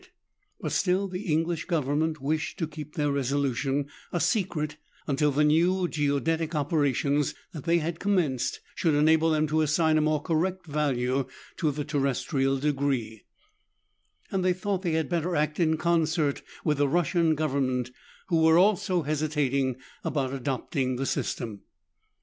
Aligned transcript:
But 0.59 0.71
still 0.71 1.07
the 1.07 1.21
English 1.31 1.65
Government 1.65 2.19
wished 2.19 2.57
to 2.57 2.67
keep 2.67 2.95
their 2.95 3.11
resolution 3.11 3.85
a 4.11 4.19
secret 4.19 4.77
until 5.05 5.29
the 5.31 5.43
new 5.43 5.87
geodetic 5.87 6.55
operations 6.55 7.35
that 7.51 7.65
they 7.65 7.77
had 7.77 7.99
commenced 7.99 8.61
should 8.73 8.95
enable 8.95 9.29
them 9.29 9.45
to 9.45 9.61
assign 9.61 9.99
a 9.99 10.01
more 10.01 10.19
correct 10.19 10.65
value 10.65 11.27
to 11.57 11.69
the 11.71 11.85
terrestrial 11.85 12.57
degree, 12.57 13.25
and 14.31 14.43
they 14.43 14.53
thought 14.53 14.81
they 14.81 14.93
had 14.93 15.07
better 15.07 15.35
act 15.35 15.59
in 15.59 15.77
concert 15.77 16.41
with 16.65 16.79
the 16.79 16.87
Russian 16.87 17.35
Government, 17.35 17.91
who 18.29 18.41
were 18.41 18.57
also 18.57 19.03
hesitating 19.03 19.75
about 20.03 20.33
adopting 20.33 20.95
the 20.95 21.05
system. 21.05 21.61